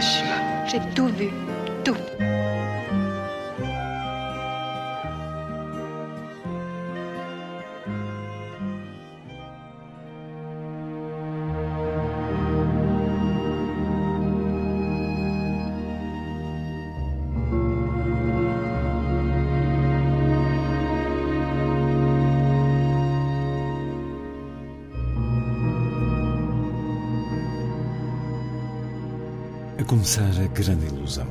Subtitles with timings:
[0.00, 1.28] J'ai tout vu.
[1.84, 1.96] Tout.
[29.88, 31.26] Começar a grande ilusão.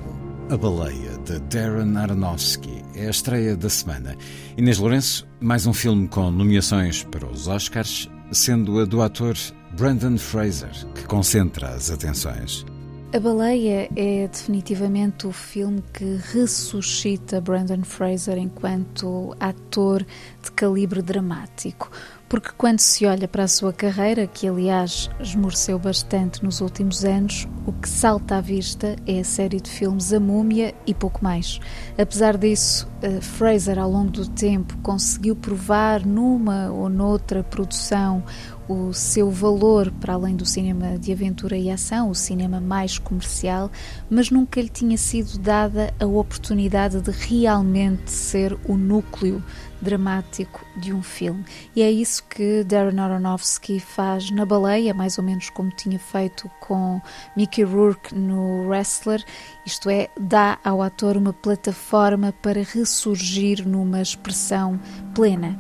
[0.49, 4.15] A Baleia, de Darren Aronofsky, é a estreia da semana.
[4.57, 9.35] Inês Lourenço, mais um filme com nomeações para os Oscars, sendo a do ator
[9.77, 12.65] Brandon Fraser, que concentra as atenções.
[13.13, 20.03] A Baleia é definitivamente o filme que ressuscita Brandon Fraser enquanto ator
[20.43, 21.91] de calibre dramático.
[22.29, 27.47] Porque quando se olha para a sua carreira, que aliás esmoreceu bastante nos últimos anos,
[27.65, 31.59] o que salta à vista é a série de filmes A Múmia e pouco mais.
[31.97, 38.21] Apesar disso, eh, Fraser, ao longo do tempo, conseguiu provar numa ou noutra produção
[38.67, 43.71] o seu valor para além do cinema de aventura e ação, o cinema mais comercial,
[44.09, 49.43] mas nunca lhe tinha sido dada a oportunidade de realmente ser o núcleo
[49.81, 51.45] dramático de um filme.
[51.75, 56.49] E é isso que Darren Aronofsky faz na Baleia, mais ou menos como tinha feito
[56.59, 56.99] com
[57.35, 59.23] Mickey Rourke no Wrestler,
[59.65, 64.79] isto é, dá ao ator uma plataforma para ressurgir numa expressão
[65.13, 65.57] plena.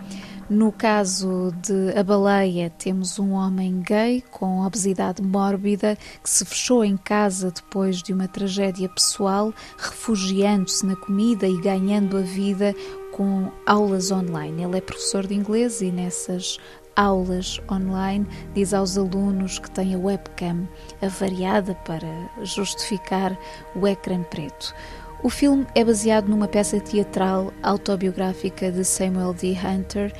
[0.49, 6.85] No caso de A Baleia, temos um homem gay com obesidade mórbida que se fechou
[6.85, 12.73] em casa depois de uma tragédia pessoal, refugiando-se na comida e ganhando a vida
[13.11, 14.63] com aulas online.
[14.63, 16.57] Ele é professor de inglês e nessas
[16.95, 20.65] aulas online diz aos alunos que têm a webcam
[21.01, 22.07] avariada para
[22.43, 23.37] justificar
[23.75, 24.73] o ecrã preto.
[25.23, 29.57] O filme é baseado numa peça teatral autobiográfica de Samuel D.
[29.57, 30.13] Hunter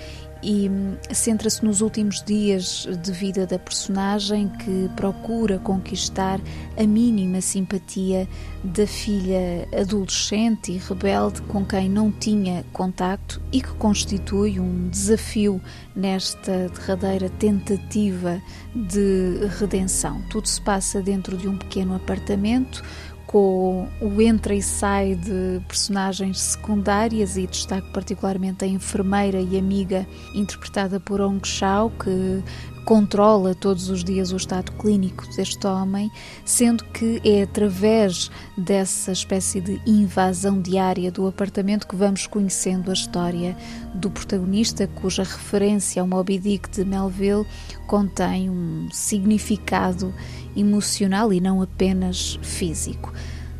[0.43, 0.69] e
[1.13, 6.39] centra-se nos últimos dias de vida da personagem que procura conquistar
[6.77, 8.27] a mínima simpatia
[8.63, 15.61] da filha adolescente e rebelde com quem não tinha contacto e que constitui um desafio
[15.95, 18.41] nesta derradeira tentativa
[18.75, 20.21] de redenção.
[20.29, 22.83] Tudo se passa dentro de um pequeno apartamento
[23.27, 30.07] com o entra e sai de personagens secundárias e destaco particularmente a enfermeira e amiga
[30.33, 32.41] interpretada por Ong Shao, que
[32.87, 36.09] controla todos os dias o estado clínico deste homem,
[36.45, 42.93] sendo que é através dessa espécie de invasão diária do apartamento que vamos conhecendo a
[42.93, 43.57] história
[43.93, 47.45] do protagonista, cuja referência ao Moby Dick de Melville
[47.87, 50.13] contém um significado
[50.55, 53.11] emocional e não apenas físico.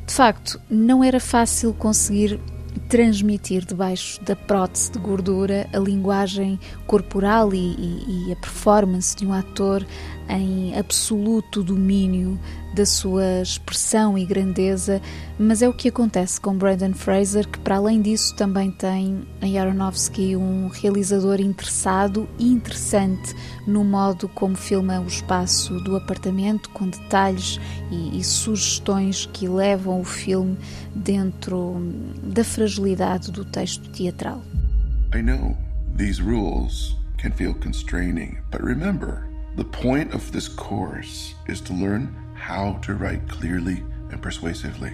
[0.06, 2.40] De facto, não era fácil conseguir
[2.78, 9.26] transmitir debaixo da prótese de gordura a linguagem corporal e, e, e, a performance de
[9.26, 9.86] um ator
[10.30, 12.40] em absoluto domínio
[12.74, 15.02] da sua expressão e grandeza,
[15.40, 19.58] mas é o que acontece com Brandon Fraser, que para além disso também tem em
[19.58, 26.88] Aronofsky um realizador interessado e interessante no modo como filma o espaço do apartamento, com
[26.88, 27.60] detalhes
[27.90, 30.58] e, e sugestões que elevam o filme
[30.94, 31.82] dentro
[32.22, 34.42] da fragilidade do texto teatral.
[35.16, 35.58] I know
[35.96, 39.28] these rules can feel constraining, but remember,
[39.58, 44.94] the point of this course is to learn how to write clearly and persuasively.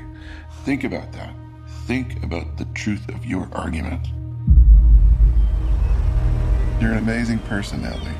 [0.63, 1.35] Think about that.
[1.85, 4.07] Think about the truth of your argument.
[6.79, 8.17] You're an amazing person, Ellie.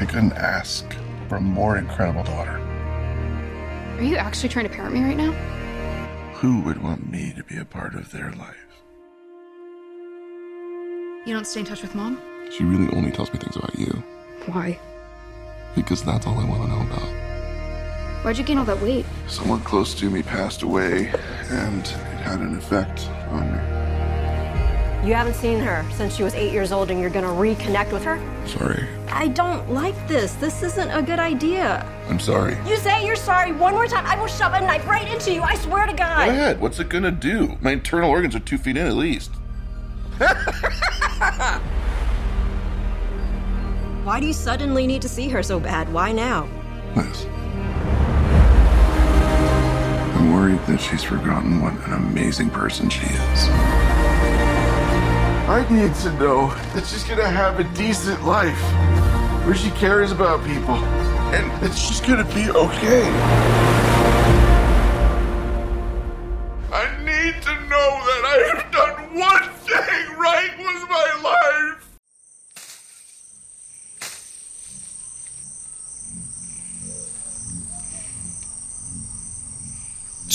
[0.00, 0.84] I couldn't ask
[1.28, 2.58] for a more incredible daughter.
[3.98, 5.30] Are you actually trying to parent me right now?
[6.38, 8.56] Who would want me to be a part of their life?
[11.26, 12.20] You don't stay in touch with mom?
[12.50, 14.02] She really only tells me things about you.
[14.46, 14.80] Why?
[15.78, 17.08] Because that's all I want to know about.
[18.24, 19.06] Why'd you gain all that weight?
[19.28, 21.12] Someone close to me passed away,
[21.50, 23.78] and it had an effect on me.
[25.08, 28.02] You haven't seen her since she was eight years old and you're gonna reconnect with
[28.02, 28.18] her?
[28.46, 28.88] Sorry.
[29.08, 30.34] I don't like this.
[30.34, 31.86] This isn't a good idea.
[32.08, 32.58] I'm sorry.
[32.66, 35.42] You say you're sorry one more time, I will shove a knife right into you.
[35.42, 36.26] I swear to God.
[36.26, 36.28] Go God.
[36.28, 36.60] ahead.
[36.60, 37.56] What's it gonna do?
[37.60, 39.30] My internal organs are two feet in at least.
[44.08, 45.92] Why do you suddenly need to see her so bad?
[45.92, 46.48] Why now?
[46.96, 47.26] Liz.
[50.16, 53.48] I'm worried that she's forgotten what an amazing person she is.
[55.46, 58.58] I need to know that she's gonna have a decent life
[59.44, 60.76] where she cares about people
[61.36, 63.02] and that she's gonna be okay.
[66.72, 69.47] I need to know that I have done one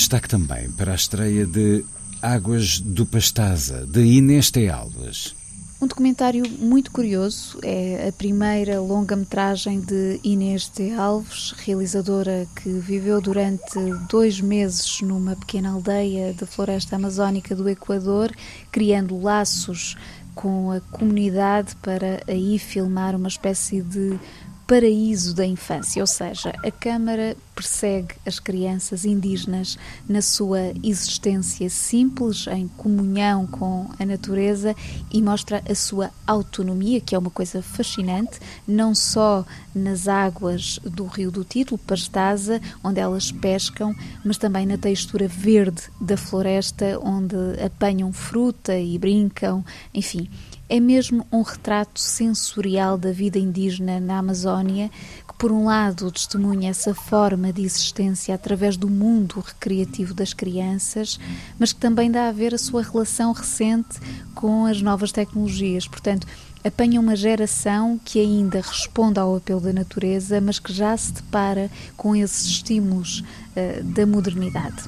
[0.03, 1.85] Destaque também para a estreia de
[2.21, 4.67] Águas do Pastaza, de Inês T.
[4.67, 5.33] Alves.
[5.81, 10.91] Um documentário muito curioso, é a primeira longa-metragem de Inês T.
[10.91, 13.79] Alves, realizadora que viveu durante
[14.09, 18.29] dois meses numa pequena aldeia da floresta amazónica do Equador,
[18.73, 19.95] criando laços
[20.35, 24.19] com a comunidade para aí filmar uma espécie de
[24.67, 29.77] paraíso da infância, ou seja, a Câmara persegue as crianças indígenas
[30.07, 34.75] na sua existência simples, em comunhão com a natureza
[35.11, 39.45] e mostra a sua autonomia, que é uma coisa fascinante, não só
[39.75, 43.93] nas águas do rio do título, Pastaza, onde elas pescam,
[44.23, 49.63] mas também na textura verde da floresta, onde apanham fruta e brincam,
[49.93, 50.29] enfim
[50.69, 54.89] é mesmo um retrato sensorial da vida indígena na Amazónia,
[55.27, 61.19] que, por um lado, testemunha essa forma de existência através do mundo recreativo das crianças,
[61.59, 63.99] mas que também dá a ver a sua relação recente
[64.33, 65.87] com as novas tecnologias.
[65.87, 66.25] Portanto,
[66.63, 71.69] apanha uma geração que ainda responde ao apelo da natureza, mas que já se depara
[71.97, 74.83] com esses estímulos uh, da modernidade.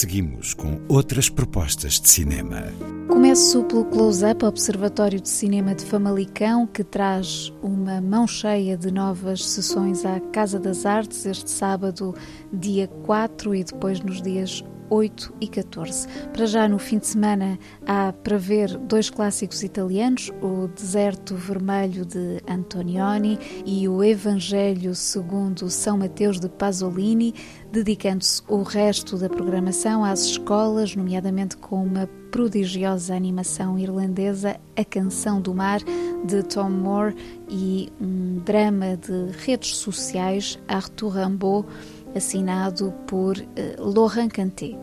[0.00, 2.62] Seguimos com outras propostas de cinema.
[3.06, 9.44] Começo pelo Close-Up, Observatório de Cinema de Famalicão, que traz uma mão cheia de novas
[9.44, 12.14] sessões à Casa das Artes este sábado,
[12.50, 16.08] dia 4, e depois nos dias 8 e 14.
[16.32, 22.04] Para já no fim de semana há para ver dois clássicos italianos, o Deserto Vermelho
[22.04, 27.34] de Antonioni e o Evangelho segundo São Mateus de Pasolini,
[27.70, 35.40] dedicando-se o resto da programação às escolas, nomeadamente com uma prodigiosa animação irlandesa, A Canção
[35.40, 35.80] do Mar,
[36.24, 37.14] de Tom Moore,
[37.48, 41.66] e um drama de redes sociais, Arthur Rimbaud,
[42.14, 43.44] assinado por uh,
[43.78, 44.76] Laurent Canté.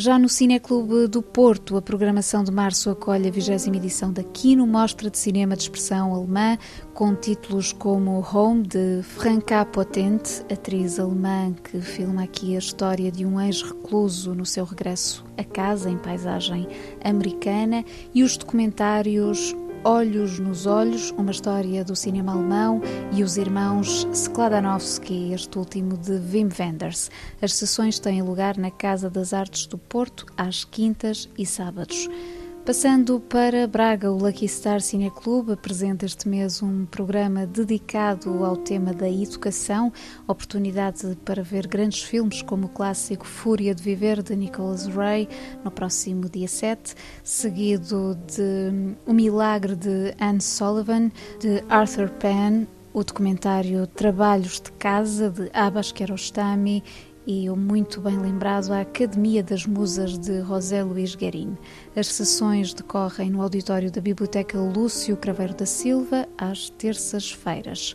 [0.00, 4.64] Já no Cineclube do Porto, a programação de março acolhe a 20 edição da Kino,
[4.64, 6.56] mostra de cinema de expressão alemã,
[6.94, 13.26] com títulos como Home, de Franca Potente, atriz alemã que filma aqui a história de
[13.26, 16.68] um ex-recluso no seu regresso a casa, em paisagem
[17.02, 17.84] americana,
[18.14, 19.52] e os documentários
[19.90, 26.12] Olhos nos Olhos, uma história do cinema alemão, e os irmãos Skladanovsky, este último de
[26.12, 27.10] Wim Wenders.
[27.40, 32.06] As sessões têm lugar na Casa das Artes do Porto, às quintas e sábados.
[32.68, 38.58] Passando para Braga, o Lucky Star Cine Club apresenta este mês um programa dedicado ao
[38.58, 39.90] tema da educação,
[40.26, 45.26] oportunidade para ver grandes filmes como o clássico Fúria de Viver de Nicholas Ray
[45.64, 46.94] no próximo dia 7,
[47.24, 51.10] seguido de O Milagre de Anne Sullivan,
[51.40, 56.82] de Arthur Penn, o documentário Trabalhos de Casa de Abbas Kiarostami
[57.28, 61.58] e o muito bem lembrado a Academia das Musas de José Luís Guerin.
[61.94, 67.94] As sessões decorrem no auditório da Biblioteca Lúcio Craveiro da Silva às terças-feiras.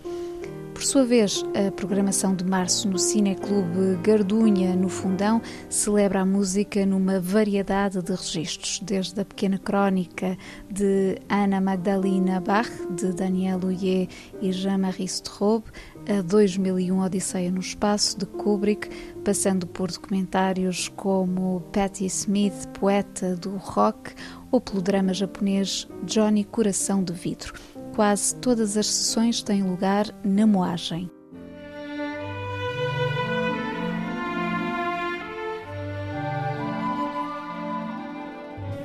[0.73, 6.83] Por sua vez, a programação de março no Cineclube Gardunha, no Fundão, celebra a música
[6.85, 10.35] numa variedade de registros, desde a pequena crónica
[10.69, 14.07] de Ana Magdalena Bach, de Daniel Huyer
[14.41, 15.63] e Jean-Marie Straub,
[16.07, 18.89] a 2001 Odisseia no Espaço, de Kubrick,
[19.24, 24.13] passando por documentários como Patti Smith, poeta do rock,
[24.51, 27.53] ou pelo drama japonês Johnny Coração de Vidro.
[27.95, 31.10] Quase todas as sessões têm lugar na moagem.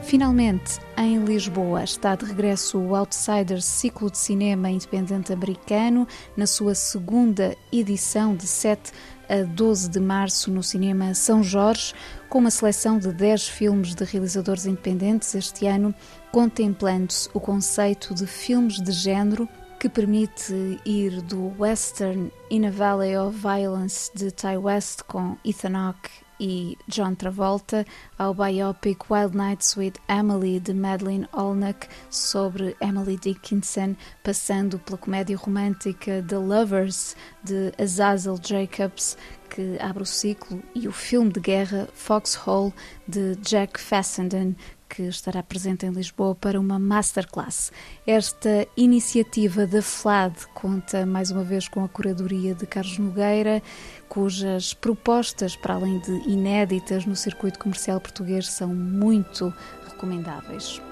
[0.08, 6.74] Finalmente, em Lisboa, está de regresso o Outsiders Ciclo de Cinema Independente Americano, na sua
[6.74, 8.90] segunda edição de 7
[9.28, 11.92] a 12 de março no Cinema São Jorge,
[12.30, 15.94] com uma seleção de 10 filmes de realizadores independentes este ano,
[16.32, 19.46] contemplando-se o conceito de filmes de género
[19.78, 25.76] que permite ir do western In a Valley of Violence de Ty West com Ethan
[25.76, 27.85] Hawke e John Travolta
[28.18, 35.37] ao biopic Wild Nights with Emily de Madeleine Olnuck sobre Emily Dickinson, passando pela comédia
[35.37, 39.16] romântica The Lovers de Azazel Jacobs,
[39.50, 42.73] que abre o ciclo, e o filme de guerra Foxhole
[43.07, 44.54] de Jack Fessenden,
[44.88, 47.71] que estará presente em Lisboa para uma masterclass.
[48.07, 53.62] Esta iniciativa da FLAD conta mais uma vez com a curadoria de Carlos Nogueira,
[54.09, 59.52] cujas propostas, para além de inéditas no circuito comercial português, são muito
[59.88, 60.88] recomendáveis.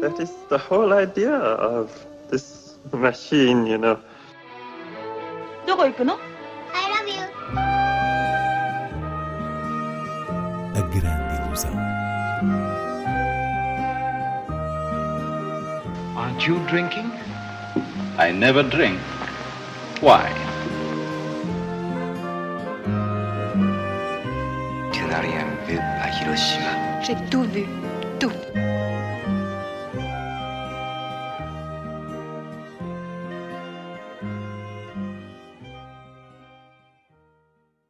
[0.00, 1.90] That is the whole idea of
[2.30, 3.98] this machine, you know.
[5.66, 6.18] どこ行くの
[6.74, 7.22] I love you.
[10.74, 11.72] A grande ilusão.
[16.16, 17.10] Aren't you drinking?
[18.18, 18.98] I never drink.
[20.00, 20.30] Why?
[24.92, 27.02] Tu n'as rien vu à Hiroshima.
[27.02, 27.62] J'ai tout vu.
[27.62, 27.87] Tout.